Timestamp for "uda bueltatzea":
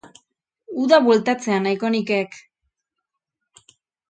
0.85-1.59